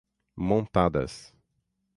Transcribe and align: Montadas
Montadas 0.47 1.31